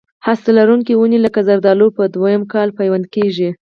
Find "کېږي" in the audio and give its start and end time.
3.15-3.49